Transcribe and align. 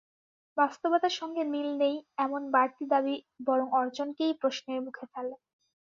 বাস্তবতার 0.57 1.13
সঙ্গে 1.19 1.43
মিল 1.45 1.69
নেই, 1.81 1.95
এমন 2.17 2.41
বাড়তি 2.51 2.83
দাবি 2.93 3.15
বরং 3.47 3.67
অর্জনকেই 3.73 4.33
প্রশ্নের 4.41 4.79
মুখে 4.81 5.05
ফেলে। 5.13 5.35